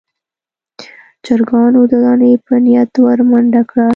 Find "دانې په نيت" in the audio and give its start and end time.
2.03-2.91